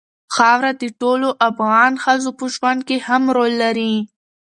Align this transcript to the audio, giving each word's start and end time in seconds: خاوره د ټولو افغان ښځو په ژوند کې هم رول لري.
خاوره 0.35 0.71
د 0.81 0.83
ټولو 1.01 1.27
افغان 1.49 1.91
ښځو 2.03 2.29
په 2.39 2.45
ژوند 2.55 2.79
کې 2.87 2.97
هم 3.07 3.23
رول 3.35 3.53
لري. 3.63 3.95